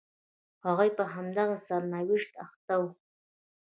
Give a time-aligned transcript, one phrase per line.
[0.65, 2.89] هغوی په همدغه سرنوشت اخته وو.